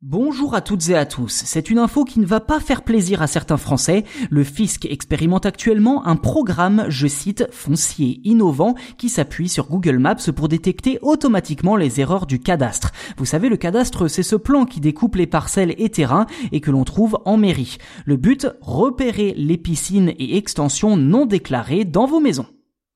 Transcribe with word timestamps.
Bonjour 0.00 0.54
à 0.54 0.60
toutes 0.60 0.90
et 0.90 0.94
à 0.94 1.06
tous. 1.06 1.42
C'est 1.44 1.70
une 1.70 1.80
info 1.80 2.04
qui 2.04 2.20
ne 2.20 2.24
va 2.24 2.38
pas 2.38 2.60
faire 2.60 2.82
plaisir 2.82 3.20
à 3.20 3.26
certains 3.26 3.56
Français. 3.56 4.04
Le 4.30 4.44
fisc 4.44 4.86
expérimente 4.86 5.44
actuellement 5.44 6.06
un 6.06 6.14
programme, 6.14 6.84
je 6.88 7.08
cite, 7.08 7.48
foncier 7.50 8.20
innovant 8.22 8.76
qui 8.96 9.08
s'appuie 9.08 9.48
sur 9.48 9.66
Google 9.66 9.98
Maps 9.98 10.30
pour 10.36 10.46
détecter 10.46 11.00
automatiquement 11.02 11.74
les 11.74 11.98
erreurs 11.98 12.26
du 12.26 12.38
cadastre. 12.38 12.92
Vous 13.16 13.24
savez, 13.24 13.48
le 13.48 13.56
cadastre, 13.56 14.06
c'est 14.06 14.22
ce 14.22 14.36
plan 14.36 14.66
qui 14.66 14.78
découpe 14.78 15.16
les 15.16 15.26
parcelles 15.26 15.74
et 15.78 15.90
terrains 15.90 16.26
et 16.52 16.60
que 16.60 16.70
l'on 16.70 16.84
trouve 16.84 17.18
en 17.24 17.36
mairie. 17.36 17.78
Le 18.04 18.16
but, 18.16 18.46
repérer 18.60 19.34
les 19.36 19.58
piscines 19.58 20.14
et 20.16 20.36
extensions 20.36 20.96
non 20.96 21.26
déclarées 21.26 21.84
dans 21.84 22.06
vos 22.06 22.20
maisons. 22.20 22.46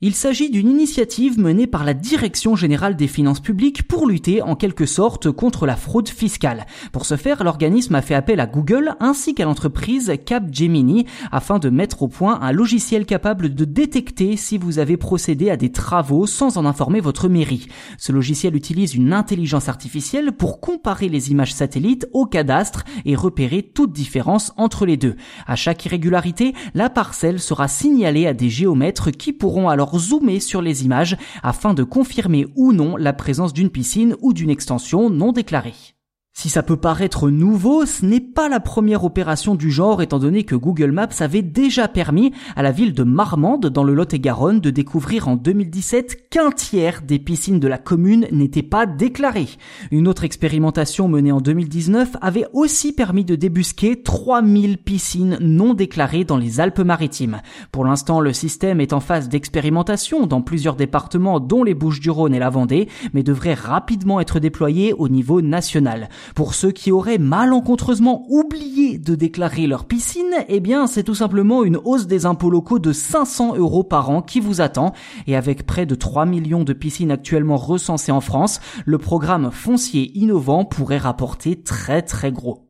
Il 0.00 0.14
s'agit 0.14 0.48
d'une 0.48 0.68
initiative 0.68 1.40
menée 1.40 1.66
par 1.66 1.82
la 1.82 1.92
Direction 1.92 2.54
générale 2.54 2.94
des 2.94 3.08
finances 3.08 3.40
publiques 3.40 3.88
pour 3.88 4.06
lutter 4.06 4.42
en 4.42 4.54
quelque 4.54 4.86
sorte 4.86 5.32
contre 5.32 5.66
la 5.66 5.74
fraude 5.74 6.08
fiscale. 6.08 6.66
Pour 6.92 7.04
ce 7.04 7.16
faire, 7.16 7.42
l'organisme 7.42 7.96
a 7.96 8.00
fait 8.00 8.14
appel 8.14 8.38
à 8.38 8.46
Google 8.46 8.94
ainsi 9.00 9.34
qu'à 9.34 9.44
l'entreprise 9.44 10.12
Capgemini 10.24 11.06
afin 11.32 11.58
de 11.58 11.68
mettre 11.68 12.02
au 12.02 12.06
point 12.06 12.38
un 12.42 12.52
logiciel 12.52 13.06
capable 13.06 13.52
de 13.52 13.64
détecter 13.64 14.36
si 14.36 14.56
vous 14.56 14.78
avez 14.78 14.96
procédé 14.96 15.50
à 15.50 15.56
des 15.56 15.72
travaux 15.72 16.26
sans 16.26 16.58
en 16.58 16.64
informer 16.64 17.00
votre 17.00 17.28
mairie. 17.28 17.66
Ce 17.98 18.12
logiciel 18.12 18.54
utilise 18.54 18.94
une 18.94 19.12
intelligence 19.12 19.68
artificielle 19.68 20.30
pour 20.30 20.60
comparer 20.60 21.08
les 21.08 21.32
images 21.32 21.54
satellites 21.54 22.06
au 22.12 22.24
cadastre 22.24 22.84
et 23.04 23.16
repérer 23.16 23.64
toute 23.64 23.92
différence 23.92 24.52
entre 24.58 24.86
les 24.86 24.96
deux. 24.96 25.16
À 25.48 25.56
chaque 25.56 25.84
irrégularité, 25.86 26.54
la 26.74 26.88
parcelle 26.88 27.40
sera 27.40 27.66
signalée 27.66 28.28
à 28.28 28.32
des 28.32 28.48
géomètres 28.48 29.10
qui 29.10 29.32
pourront 29.32 29.68
alors 29.68 29.87
zoomer 29.96 30.40
sur 30.40 30.60
les 30.60 30.84
images 30.84 31.16
afin 31.44 31.72
de 31.72 31.84
confirmer 31.84 32.46
ou 32.56 32.72
non 32.72 32.96
la 32.96 33.12
présence 33.12 33.52
d'une 33.52 33.70
piscine 33.70 34.16
ou 34.20 34.32
d'une 34.32 34.50
extension 34.50 35.08
non 35.08 35.30
déclarée. 35.30 35.97
Si 36.40 36.50
ça 36.50 36.62
peut 36.62 36.76
paraître 36.76 37.30
nouveau, 37.30 37.84
ce 37.84 38.06
n'est 38.06 38.20
pas 38.20 38.48
la 38.48 38.60
première 38.60 39.02
opération 39.02 39.56
du 39.56 39.72
genre 39.72 40.02
étant 40.02 40.20
donné 40.20 40.44
que 40.44 40.54
Google 40.54 40.92
Maps 40.92 41.08
avait 41.18 41.42
déjà 41.42 41.88
permis 41.88 42.32
à 42.54 42.62
la 42.62 42.70
ville 42.70 42.92
de 42.92 43.02
Marmande 43.02 43.66
dans 43.66 43.82
le 43.82 43.92
Lot-et-Garonne 43.92 44.60
de 44.60 44.70
découvrir 44.70 45.26
en 45.26 45.34
2017 45.34 46.28
qu'un 46.30 46.52
tiers 46.52 47.02
des 47.02 47.18
piscines 47.18 47.58
de 47.58 47.66
la 47.66 47.76
commune 47.76 48.28
n'étaient 48.30 48.62
pas 48.62 48.86
déclarées. 48.86 49.48
Une 49.90 50.06
autre 50.06 50.22
expérimentation 50.22 51.08
menée 51.08 51.32
en 51.32 51.40
2019 51.40 52.18
avait 52.20 52.46
aussi 52.52 52.92
permis 52.92 53.24
de 53.24 53.34
débusquer 53.34 54.04
3000 54.04 54.78
piscines 54.78 55.38
non 55.40 55.74
déclarées 55.74 56.22
dans 56.22 56.36
les 56.36 56.60
Alpes-Maritimes. 56.60 57.40
Pour 57.72 57.84
l'instant, 57.84 58.20
le 58.20 58.32
système 58.32 58.80
est 58.80 58.92
en 58.92 59.00
phase 59.00 59.28
d'expérimentation 59.28 60.28
dans 60.28 60.42
plusieurs 60.42 60.76
départements 60.76 61.40
dont 61.40 61.64
les 61.64 61.74
Bouches-du-Rhône 61.74 62.32
et 62.32 62.38
la 62.38 62.48
Vendée, 62.48 62.86
mais 63.12 63.24
devrait 63.24 63.54
rapidement 63.54 64.20
être 64.20 64.38
déployé 64.38 64.92
au 64.92 65.08
niveau 65.08 65.42
national. 65.42 66.08
Pour 66.34 66.54
ceux 66.54 66.70
qui 66.70 66.92
auraient 66.92 67.18
malencontreusement 67.18 68.24
oublié 68.28 68.98
de 68.98 69.14
déclarer 69.14 69.66
leur 69.66 69.84
piscine, 69.84 70.34
eh 70.48 70.60
bien 70.60 70.86
c'est 70.86 71.02
tout 71.02 71.14
simplement 71.14 71.64
une 71.64 71.78
hausse 71.84 72.06
des 72.06 72.26
impôts 72.26 72.50
locaux 72.50 72.78
de 72.78 72.92
500 72.92 73.56
euros 73.56 73.84
par 73.84 74.10
an 74.10 74.22
qui 74.22 74.40
vous 74.40 74.60
attend. 74.60 74.92
Et 75.26 75.36
avec 75.36 75.66
près 75.66 75.86
de 75.86 75.94
3 75.94 76.26
millions 76.26 76.64
de 76.64 76.72
piscines 76.72 77.10
actuellement 77.10 77.56
recensées 77.56 78.12
en 78.12 78.20
France, 78.20 78.60
le 78.84 78.98
programme 78.98 79.50
foncier 79.50 80.10
innovant 80.18 80.64
pourrait 80.64 80.98
rapporter 80.98 81.56
très 81.56 82.02
très 82.02 82.32
gros. 82.32 82.67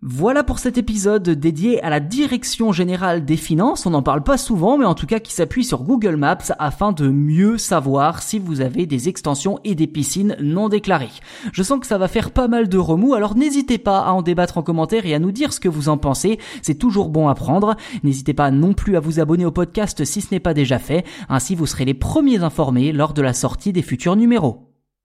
Voilà 0.00 0.44
pour 0.44 0.60
cet 0.60 0.78
épisode 0.78 1.28
dédié 1.28 1.82
à 1.82 1.90
la 1.90 1.98
direction 1.98 2.70
générale 2.70 3.24
des 3.24 3.36
finances. 3.36 3.84
On 3.84 3.90
n'en 3.90 4.00
parle 4.00 4.22
pas 4.22 4.38
souvent, 4.38 4.78
mais 4.78 4.84
en 4.84 4.94
tout 4.94 5.06
cas 5.06 5.18
qui 5.18 5.32
s'appuie 5.32 5.64
sur 5.64 5.82
Google 5.82 6.14
Maps 6.14 6.54
afin 6.60 6.92
de 6.92 7.08
mieux 7.08 7.58
savoir 7.58 8.22
si 8.22 8.38
vous 8.38 8.60
avez 8.60 8.86
des 8.86 9.08
extensions 9.08 9.58
et 9.64 9.74
des 9.74 9.88
piscines 9.88 10.36
non 10.40 10.68
déclarées. 10.68 11.10
Je 11.52 11.64
sens 11.64 11.80
que 11.80 11.86
ça 11.88 11.98
va 11.98 12.06
faire 12.06 12.30
pas 12.30 12.46
mal 12.46 12.68
de 12.68 12.78
remous, 12.78 13.14
alors 13.14 13.34
n'hésitez 13.34 13.78
pas 13.78 13.98
à 13.98 14.12
en 14.12 14.22
débattre 14.22 14.58
en 14.58 14.62
commentaire 14.62 15.04
et 15.04 15.14
à 15.14 15.18
nous 15.18 15.32
dire 15.32 15.52
ce 15.52 15.58
que 15.58 15.68
vous 15.68 15.88
en 15.88 15.98
pensez. 15.98 16.38
C'est 16.62 16.78
toujours 16.78 17.08
bon 17.08 17.26
à 17.26 17.34
prendre. 17.34 17.74
N'hésitez 18.04 18.34
pas 18.34 18.52
non 18.52 18.74
plus 18.74 18.96
à 18.96 19.00
vous 19.00 19.18
abonner 19.18 19.46
au 19.46 19.50
podcast 19.50 20.04
si 20.04 20.20
ce 20.20 20.32
n'est 20.32 20.38
pas 20.38 20.54
déjà 20.54 20.78
fait. 20.78 21.04
Ainsi 21.28 21.56
vous 21.56 21.66
serez 21.66 21.86
les 21.86 21.94
premiers 21.94 22.44
informés 22.44 22.92
lors 22.92 23.14
de 23.14 23.22
la 23.22 23.32
sortie 23.32 23.72
des 23.72 23.82
futurs 23.82 24.14
numéros. 24.14 24.67